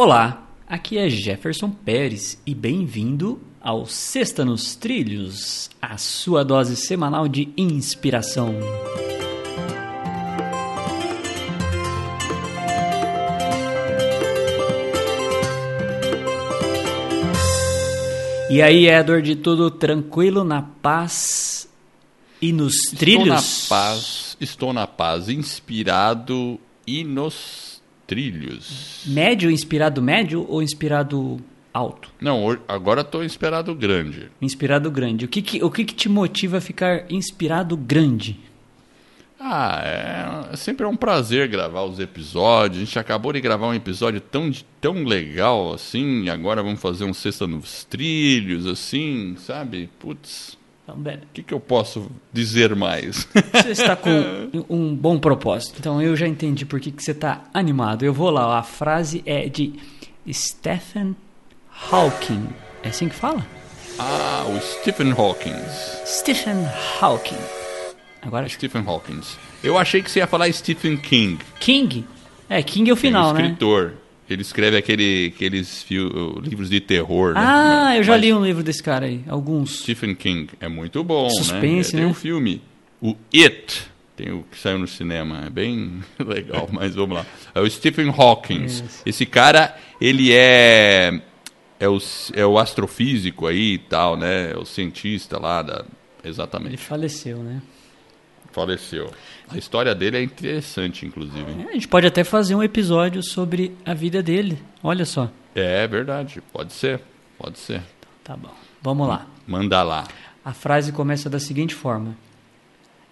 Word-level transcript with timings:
Olá, 0.00 0.46
aqui 0.68 0.96
é 0.96 1.10
Jefferson 1.10 1.70
Pérez 1.70 2.40
e 2.46 2.54
bem-vindo 2.54 3.40
ao 3.60 3.84
Sexta 3.84 4.44
nos 4.44 4.76
Trilhos, 4.76 5.70
a 5.82 5.98
sua 5.98 6.44
dose 6.44 6.76
semanal 6.76 7.26
de 7.26 7.52
inspiração. 7.56 8.54
E 18.48 18.62
aí, 18.62 18.86
Edward, 18.86 19.34
tudo 19.34 19.68
tranquilo, 19.68 20.44
na 20.44 20.62
paz 20.62 21.68
e 22.40 22.52
nos 22.52 22.82
trilhos? 22.96 23.26
Estou 23.26 23.34
na 23.34 23.68
paz, 23.68 24.36
estou 24.40 24.72
na 24.72 24.86
paz, 24.86 25.28
inspirado 25.28 26.56
e 26.86 27.02
nos 27.02 27.67
trilhos. 28.08 29.04
Médio, 29.06 29.50
inspirado 29.50 30.02
médio 30.02 30.44
ou 30.48 30.62
inspirado 30.62 31.38
alto? 31.72 32.10
Não, 32.20 32.58
agora 32.66 33.02
estou 33.02 33.22
inspirado 33.22 33.72
grande. 33.74 34.30
Inspirado 34.42 34.90
grande. 34.90 35.26
O 35.26 35.28
que, 35.28 35.42
que 35.42 35.62
o 35.62 35.70
que, 35.70 35.84
que 35.84 35.94
te 35.94 36.08
motiva 36.08 36.56
a 36.56 36.60
ficar 36.60 37.04
inspirado 37.08 37.76
grande? 37.76 38.40
Ah, 39.40 39.80
é, 39.84 40.56
sempre 40.56 40.84
é 40.84 40.88
um 40.88 40.96
prazer 40.96 41.46
gravar 41.46 41.84
os 41.84 42.00
episódios. 42.00 42.82
A 42.82 42.84
gente 42.84 42.98
acabou 42.98 43.32
de 43.32 43.40
gravar 43.40 43.68
um 43.68 43.74
episódio 43.74 44.20
tão, 44.20 44.50
tão 44.80 45.04
legal 45.04 45.72
assim, 45.72 46.28
agora 46.28 46.60
vamos 46.60 46.80
fazer 46.80 47.04
um 47.04 47.14
Sexta 47.14 47.46
nos 47.46 47.84
Trilhos, 47.84 48.66
assim, 48.66 49.36
sabe? 49.38 49.88
Putz, 50.00 50.57
bem, 50.96 51.16
o 51.16 51.20
que, 51.32 51.42
que 51.42 51.54
eu 51.54 51.60
posso 51.60 52.10
dizer 52.32 52.74
mais? 52.74 53.28
Você 53.52 53.70
está 53.70 53.96
com 53.96 54.10
um 54.68 54.94
bom 54.94 55.18
propósito. 55.18 55.76
Então 55.78 56.00
eu 56.00 56.16
já 56.16 56.26
entendi 56.26 56.64
por 56.64 56.80
que, 56.80 56.90
que 56.90 57.02
você 57.02 57.12
está 57.12 57.44
animado. 57.52 58.04
Eu 58.04 58.12
vou 58.12 58.30
lá. 58.30 58.58
A 58.58 58.62
frase 58.62 59.22
é 59.26 59.48
de 59.48 59.74
Stephen 60.30 61.14
Hawking. 61.90 62.48
É 62.82 62.88
assim 62.88 63.08
que 63.08 63.14
fala? 63.14 63.44
ah, 63.98 64.44
o 64.48 64.60
Stephen 64.60 65.12
Hawking. 65.12 65.56
Stephen 66.06 66.64
Hawking. 67.00 67.36
Agora 68.22 68.48
Stephen 68.48 68.84
Hawking. 68.86 69.20
Eu 69.62 69.76
achei 69.76 70.02
que 70.02 70.10
você 70.10 70.20
ia 70.20 70.26
falar 70.26 70.52
Stephen 70.52 70.96
King. 70.96 71.38
King. 71.58 72.06
É, 72.48 72.62
King 72.62 72.90
é 72.90 72.92
o 72.92 72.96
final, 72.96 73.30
um 73.30 73.32
né? 73.34 73.42
escritor. 73.42 73.94
Ele 74.28 74.42
escreve 74.42 74.76
aquele, 74.76 75.32
aqueles 75.34 75.82
fio- 75.82 76.38
livros 76.42 76.68
de 76.68 76.80
terror. 76.80 77.32
né? 77.34 77.40
Ah, 77.42 77.96
eu 77.96 78.02
já 78.02 78.12
Mas 78.12 78.20
li 78.22 78.32
um 78.32 78.44
livro 78.44 78.62
desse 78.62 78.82
cara 78.82 79.06
aí. 79.06 79.22
Alguns. 79.26 79.80
Stephen 79.80 80.14
King 80.14 80.50
é 80.60 80.68
muito 80.68 81.02
bom, 81.02 81.30
Suspense, 81.30 81.92
né? 81.94 81.98
Tem 82.00 82.06
né? 82.06 82.10
um 82.10 82.14
filme, 82.14 82.60
o 83.00 83.16
It, 83.34 83.82
tem 84.16 84.30
o 84.32 84.44
que 84.50 84.58
saiu 84.58 84.78
no 84.78 84.86
cinema, 84.88 85.44
é 85.46 85.50
bem 85.50 86.00
legal, 86.18 86.68
mas 86.70 86.94
vamos 86.94 87.16
lá. 87.16 87.26
É 87.54 87.60
o 87.60 87.70
Stephen 87.70 88.12
Hawking. 88.16 88.64
Isso. 88.64 88.84
Esse 89.06 89.24
cara, 89.24 89.74
ele 90.00 90.32
é 90.32 91.20
é 91.80 91.88
o, 91.88 91.98
é 92.34 92.44
o 92.44 92.58
astrofísico 92.58 93.46
aí 93.46 93.74
e 93.74 93.78
tal, 93.78 94.16
né? 94.16 94.50
É 94.52 94.58
o 94.58 94.64
cientista 94.64 95.38
lá 95.40 95.62
da 95.62 95.84
Ele 96.22 96.30
exatamente. 96.30 96.76
faleceu, 96.78 97.38
né? 97.38 97.62
Faleceu. 98.58 99.12
A 99.48 99.56
história 99.56 99.94
dele 99.94 100.16
é 100.16 100.22
interessante, 100.22 101.06
inclusive. 101.06 101.62
É, 101.62 101.70
a 101.70 101.72
gente 101.72 101.86
pode 101.86 102.06
até 102.06 102.24
fazer 102.24 102.56
um 102.56 102.62
episódio 102.62 103.22
sobre 103.22 103.76
a 103.84 103.94
vida 103.94 104.20
dele. 104.20 104.58
Olha 104.82 105.04
só. 105.04 105.30
É 105.54 105.86
verdade, 105.86 106.42
pode 106.52 106.72
ser, 106.72 107.00
pode 107.38 107.58
ser. 107.58 107.82
Tá 108.24 108.36
bom. 108.36 108.52
Vamos 108.82 109.06
lá. 109.06 109.26
Manda 109.46 109.82
lá. 109.82 110.08
A 110.44 110.52
frase 110.52 110.90
começa 110.92 111.30
da 111.30 111.38
seguinte 111.38 111.72
forma: 111.72 112.16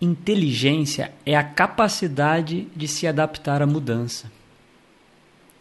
Inteligência 0.00 1.12
é 1.26 1.36
a 1.36 1.42
capacidade 1.42 2.68
de 2.74 2.86
se 2.86 3.06
adaptar 3.06 3.60
à 3.60 3.66
mudança. 3.66 4.30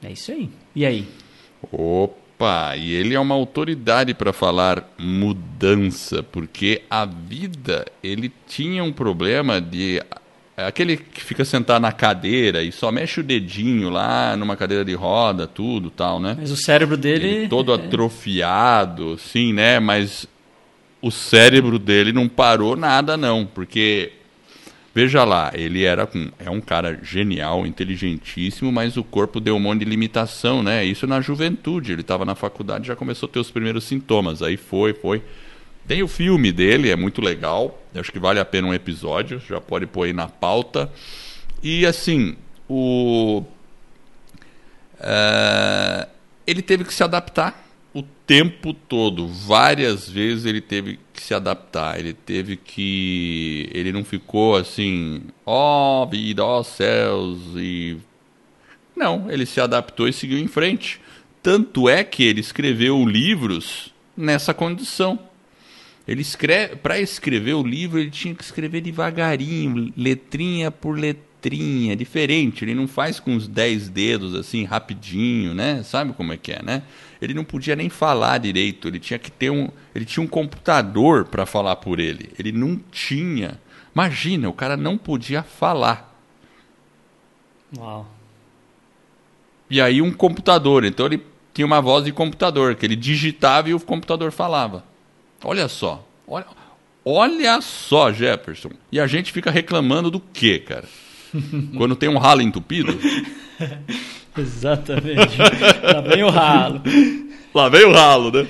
É 0.04 0.12
isso 0.12 0.32
aí. 0.32 0.50
E 0.76 0.86
aí? 0.86 1.08
Opa, 1.72 2.21
e 2.78 2.94
ele 2.94 3.14
é 3.14 3.20
uma 3.20 3.36
autoridade 3.36 4.14
para 4.14 4.34
falar 4.34 4.94
mudança, 4.98 6.24
porque 6.24 6.82
a 6.90 7.06
vida, 7.06 7.86
ele 8.04 8.32
tinha 8.48 8.84
um 8.84 8.92
problema 8.92 9.60
de 9.60 10.02
é 10.58 10.66
aquele 10.66 10.98
que 10.98 11.24
fica 11.24 11.46
sentado 11.46 11.82
na 11.82 11.92
cadeira 11.92 12.62
e 12.62 12.72
só 12.72 12.92
mexe 12.92 13.20
o 13.20 13.24
dedinho 13.24 13.90
lá 13.90 14.36
numa 14.36 14.56
cadeira 14.56 14.84
de 14.84 14.94
roda, 14.94 15.48
tudo, 15.48 15.90
tal, 15.90 16.20
né? 16.20 16.36
Mas 16.38 16.52
o 16.52 16.58
cérebro 16.58 16.98
dele. 16.98 17.28
Ele 17.28 17.48
todo 17.48 17.74
atrofiado, 17.74 19.18
sim, 19.18 19.54
né? 19.54 19.80
Mas 19.80 20.28
o 21.02 21.10
cérebro 21.10 21.80
dele 21.80 22.12
não 22.12 22.28
parou 22.28 22.76
nada 22.76 23.18
não, 23.18 23.46
porque 23.46 24.12
veja 24.94 25.24
lá, 25.24 25.52
ele 25.54 25.84
era 25.84 26.08
é 26.40 26.50
um 26.50 26.62
cara 26.62 27.00
genial, 27.02 27.66
inteligentíssimo, 27.66 28.72
mas 28.72 28.98
o 28.98 29.04
corpo 29.04 29.40
deu 29.40 29.56
um 29.56 29.60
monte 29.60 29.80
de 29.80 29.86
limitação, 29.86 30.62
né? 30.62 30.84
Isso 30.84 31.08
na 31.08 31.22
juventude, 31.22 31.92
ele 31.92 32.02
estava 32.02 32.26
na 32.26 32.36
faculdade, 32.36 32.88
já 32.88 32.96
começou 32.96 33.28
a 33.28 33.32
ter 33.32 33.40
os 33.40 33.52
primeiros 33.52 33.84
sintomas, 33.84 34.42
aí 34.42 34.58
foi, 34.58 34.94
foi. 34.94 35.22
Tem 35.88 36.04
o 36.04 36.08
filme 36.08 36.52
dele, 36.52 36.90
é 36.90 36.96
muito 36.96 37.22
legal, 37.22 37.82
acho 37.96 38.12
que 38.12 38.20
vale 38.20 38.40
a 38.40 38.46
pena 38.46 38.68
um 38.68 38.74
episódio, 38.74 39.42
já 39.48 39.60
pode 39.60 39.86
pôr 39.88 40.04
aí 40.04 40.14
na 40.14 40.28
pauta. 40.28 40.92
E 41.64 41.86
assim, 41.86 42.36
o 42.70 43.44
é, 45.00 46.08
ele 46.46 46.62
teve 46.62 46.84
que 46.84 46.94
se 46.94 47.04
adaptar 47.04 47.71
o 47.94 48.02
tempo 48.02 48.74
todo. 48.74 49.28
Várias 49.28 50.10
vezes 50.10 50.46
ele 50.46 50.62
teve 50.62 51.00
que 51.14 51.22
se 51.22 51.34
adaptar. 51.34 52.00
Ele 52.00 52.14
teve 52.14 52.56
que. 52.56 53.70
Ele 53.74 53.92
não 53.92 54.04
ficou 54.04 54.56
assim, 54.56 55.24
ó 55.46 56.06
vida, 56.06 56.44
ó 56.44 56.64
céus 56.64 57.40
e. 57.56 57.98
Não, 58.96 59.30
ele 59.32 59.46
se 59.46 59.60
adaptou 59.60 60.08
e 60.08 60.14
seguiu 60.14 60.38
em 60.38 60.48
frente. 60.48 61.00
Tanto 61.42 61.90
é 61.90 62.04
que 62.04 62.24
ele 62.24 62.40
escreveu 62.40 63.04
livros 63.06 63.94
nessa 64.16 64.54
condição. 64.54 65.20
Ele 66.08 66.22
escreve, 66.22 66.76
para 66.76 67.00
escrever 67.00 67.54
o 67.54 67.64
livro, 67.64 68.00
ele 68.00 68.10
tinha 68.10 68.34
que 68.34 68.44
escrever 68.44 68.82
devagarinho, 68.82 69.94
letrinha 69.96 70.70
por 70.72 70.98
letrinha, 70.98 71.31
diferente. 71.96 72.64
Ele 72.64 72.76
não 72.76 72.88
faz 72.88 73.20
com 73.20 73.36
os 73.36 73.48
dez 73.48 73.90
dedos 73.90 74.36
assim, 74.36 74.64
rapidinho, 74.64 75.54
né? 75.54 75.82
Sabe 75.84 76.14
como 76.14 76.34
é 76.34 76.38
que 76.38 76.52
é, 76.52 76.62
né? 76.62 76.84
Ele 77.22 77.34
não 77.34 77.44
podia 77.44 77.76
nem 77.76 77.90
falar 77.90 78.38
direito. 78.38 78.88
Ele 78.88 79.00
tinha 79.00 79.20
que 79.20 79.32
ter 79.32 79.50
um, 79.50 79.70
ele 79.94 80.06
tinha 80.06 80.24
um 80.24 80.28
computador 80.28 81.26
para 81.26 81.46
falar 81.46 81.76
por 81.78 82.00
ele. 82.00 82.32
Ele 82.38 82.52
não 82.52 82.80
tinha. 82.92 83.60
Imagina, 83.94 84.50
o 84.50 84.54
cara 84.54 84.78
não 84.78 84.98
podia 84.98 85.44
falar. 85.44 86.16
Uau. 87.78 88.08
E 89.70 89.80
aí 89.80 90.02
um 90.02 90.12
computador. 90.12 90.84
Então 90.84 91.06
ele 91.06 91.24
tinha 91.54 91.66
uma 91.66 91.82
voz 91.82 92.06
de 92.06 92.12
computador 92.12 92.76
que 92.76 92.86
ele 92.86 92.96
digitava 92.96 93.70
e 93.70 93.74
o 93.74 93.80
computador 93.80 94.32
falava. 94.32 94.84
Olha 95.44 95.68
só. 95.68 96.06
Olha, 96.28 96.46
olha 97.04 97.60
só, 97.62 98.12
Jefferson. 98.12 98.72
E 98.92 99.00
a 99.00 99.08
gente 99.08 99.32
fica 99.32 99.52
reclamando 99.52 100.12
do 100.12 100.20
quê, 100.20 100.60
cara? 100.60 100.88
Quando 101.78 101.96
tem 101.96 102.10
um 102.10 102.18
ralo 102.18 102.42
entupido? 102.42 102.98
Exatamente. 104.38 105.38
Lá 105.84 106.02
vem 106.02 106.24
o 106.24 106.30
ralo. 106.30 106.82
Lá 107.54 107.68
vem 107.68 107.84
o 107.84 107.92
ralo, 107.92 108.32
né? 108.32 108.48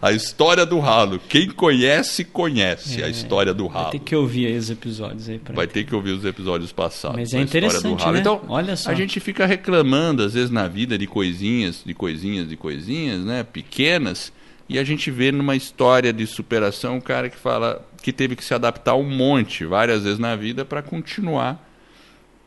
A 0.00 0.12
história 0.12 0.64
do 0.64 0.78
ralo. 0.78 1.20
Quem 1.28 1.50
conhece, 1.50 2.24
conhece 2.24 3.02
a 3.02 3.08
história 3.08 3.52
do 3.52 3.64
É, 3.66 3.68
Vai 3.68 3.76
ralo. 3.82 3.90
ter 3.92 3.98
que 3.98 4.14
ouvir 4.14 4.46
aí 4.46 4.56
os 4.56 4.70
episódios 4.70 5.28
aí 5.28 5.38
pra. 5.40 5.54
Vai 5.56 5.66
ter 5.66 5.82
que 5.84 5.92
ouvir 5.94 6.12
os 6.12 6.24
episódios 6.24 6.70
passados. 6.72 7.16
Mas 7.18 7.34
é 7.34 7.40
interessante, 7.40 8.00
ralo. 8.00 8.12
né? 8.12 8.20
Então, 8.20 8.42
Olha 8.48 8.76
só. 8.76 8.90
a 8.90 8.94
gente 8.94 9.18
fica 9.18 9.44
reclamando, 9.44 10.22
às 10.22 10.34
vezes, 10.34 10.50
na 10.50 10.68
vida 10.68 10.96
de 10.96 11.06
coisinhas, 11.08 11.82
de 11.84 11.92
coisinhas, 11.94 12.48
de 12.48 12.56
coisinhas, 12.56 13.24
né? 13.24 13.42
Pequenas. 13.42 14.32
E 14.68 14.78
a 14.78 14.84
gente 14.84 15.10
vê 15.10 15.32
numa 15.32 15.56
história 15.56 16.12
de 16.12 16.24
superação 16.26 16.96
um 16.96 17.00
cara 17.00 17.28
que 17.28 17.36
fala 17.36 17.84
que 18.02 18.12
teve 18.12 18.36
que 18.36 18.44
se 18.44 18.54
adaptar 18.54 18.94
um 18.94 19.02
monte, 19.02 19.64
várias 19.66 20.04
vezes 20.04 20.18
na 20.20 20.36
vida, 20.36 20.64
para 20.64 20.80
continuar 20.80 21.60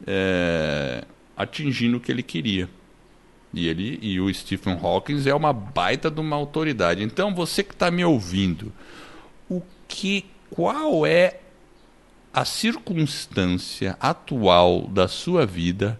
é, 0.05 1.03
atingindo 1.35 1.97
o 1.97 1.99
que 1.99 2.11
ele 2.11 2.23
queria. 2.23 2.69
E 3.53 3.67
ele 3.67 3.97
e 4.01 4.19
o 4.19 4.33
Stephen 4.33 4.77
Hawking 4.81 5.27
é 5.27 5.33
uma 5.33 5.53
baita 5.53 6.11
de 6.11 6.19
uma 6.19 6.35
autoridade. 6.35 7.01
Então, 7.01 7.33
você 7.33 7.63
que 7.63 7.73
está 7.73 7.89
me 7.89 8.03
ouvindo, 8.03 8.71
o 9.49 9.61
que, 9.87 10.25
qual 10.49 11.05
é 11.05 11.39
a 12.33 12.45
circunstância 12.45 13.97
atual 13.99 14.87
da 14.87 15.07
sua 15.07 15.45
vida 15.45 15.99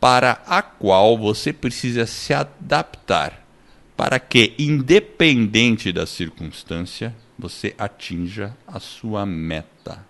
para 0.00 0.42
a 0.46 0.60
qual 0.60 1.16
você 1.16 1.52
precisa 1.52 2.06
se 2.06 2.34
adaptar 2.34 3.48
para 3.96 4.20
que, 4.20 4.54
independente 4.58 5.92
da 5.92 6.06
circunstância, 6.06 7.12
você 7.36 7.74
atinja 7.76 8.56
a 8.64 8.78
sua 8.78 9.26
meta. 9.26 10.06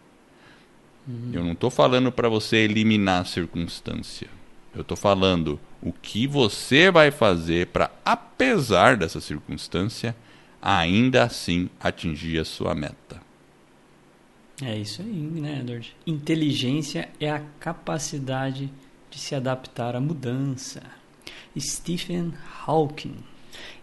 Eu 1.32 1.42
não 1.42 1.52
estou 1.52 1.70
falando 1.70 2.12
para 2.12 2.28
você 2.28 2.58
eliminar 2.58 3.22
a 3.22 3.24
circunstância. 3.24 4.28
Eu 4.74 4.82
estou 4.82 4.96
falando 4.96 5.58
o 5.82 5.92
que 5.92 6.26
você 6.26 6.90
vai 6.90 7.10
fazer 7.10 7.68
para, 7.68 7.90
apesar 8.04 8.96
dessa 8.96 9.20
circunstância, 9.20 10.14
ainda 10.60 11.24
assim 11.24 11.70
atingir 11.80 12.38
a 12.38 12.44
sua 12.44 12.74
meta. 12.74 13.22
É 14.60 14.76
isso 14.76 15.00
aí, 15.00 15.08
né, 15.08 15.60
Edward? 15.60 15.96
Inteligência 16.06 17.08
é 17.18 17.30
a 17.30 17.40
capacidade 17.58 18.70
de 19.10 19.18
se 19.18 19.34
adaptar 19.34 19.96
à 19.96 20.00
mudança. 20.00 20.82
Stephen 21.58 22.34
Hawking. 22.66 23.16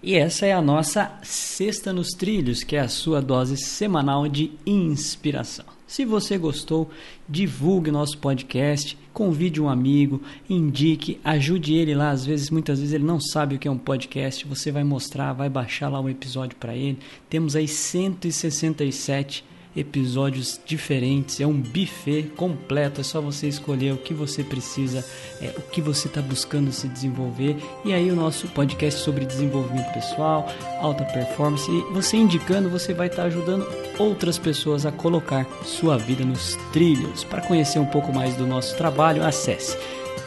E 0.03 0.15
essa 0.15 0.45
é 0.45 0.53
a 0.53 0.61
nossa 0.61 1.17
Sexta 1.23 1.91
nos 1.91 2.09
Trilhos, 2.09 2.63
que 2.63 2.75
é 2.75 2.81
a 2.81 2.87
sua 2.87 3.21
dose 3.21 3.57
semanal 3.57 4.27
de 4.27 4.51
inspiração. 4.65 5.74
Se 5.87 6.03
você 6.03 6.37
gostou, 6.37 6.89
divulgue 7.29 7.91
nosso 7.91 8.17
podcast, 8.17 8.97
convide 9.13 9.61
um 9.61 9.69
amigo, 9.69 10.21
indique, 10.49 11.19
ajude 11.23 11.75
ele 11.75 11.93
lá. 11.93 12.09
Às 12.09 12.25
vezes, 12.25 12.49
muitas 12.49 12.79
vezes 12.79 12.93
ele 12.93 13.03
não 13.03 13.19
sabe 13.19 13.55
o 13.55 13.59
que 13.59 13.67
é 13.67 13.71
um 13.71 13.77
podcast. 13.77 14.47
Você 14.47 14.71
vai 14.71 14.83
mostrar, 14.83 15.33
vai 15.33 15.49
baixar 15.49 15.89
lá 15.89 16.01
um 16.01 16.09
episódio 16.09 16.57
para 16.57 16.75
ele. 16.75 16.97
Temos 17.29 17.55
aí 17.55 17.67
167 17.67 19.45
episódios 19.75 20.59
diferentes, 20.65 21.41
é 21.41 21.45
um 21.45 21.59
buffet 21.59 22.23
completo, 22.35 23.01
é 23.01 23.03
só 23.03 23.19
você 23.19 23.47
escolher 23.47 23.93
o 23.93 23.97
que 23.97 24.13
você 24.13 24.43
precisa, 24.43 25.03
é, 25.41 25.53
o 25.57 25.61
que 25.61 25.81
você 25.81 26.07
está 26.07 26.21
buscando 26.21 26.71
se 26.71 26.87
desenvolver. 26.87 27.57
E 27.83 27.93
aí 27.93 28.11
o 28.11 28.15
nosso 28.15 28.47
podcast 28.49 29.01
sobre 29.01 29.25
desenvolvimento 29.25 29.91
pessoal, 29.93 30.47
alta 30.79 31.03
performance, 31.05 31.69
e 31.69 31.81
você 31.93 32.17
indicando, 32.17 32.69
você 32.69 32.93
vai 32.93 33.07
estar 33.07 33.23
tá 33.23 33.27
ajudando 33.27 33.67
outras 33.99 34.37
pessoas 34.37 34.85
a 34.85 34.91
colocar 34.91 35.45
sua 35.63 35.97
vida 35.97 36.23
nos 36.23 36.57
trilhos. 36.71 37.23
Para 37.23 37.41
conhecer 37.41 37.79
um 37.79 37.85
pouco 37.85 38.13
mais 38.13 38.35
do 38.35 38.47
nosso 38.47 38.77
trabalho, 38.77 39.23
acesse 39.23 39.77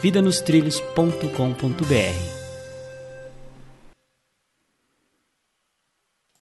vidanostrilhos.com.br. 0.01 2.38